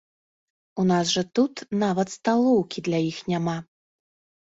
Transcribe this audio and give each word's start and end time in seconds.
У 0.83 0.85
нас 0.91 1.11
жа 1.17 1.23
тут 1.41 1.63
нават 1.85 2.07
сталоўкі 2.17 2.87
для 2.91 3.07
іх 3.13 3.25
няма. 3.33 3.57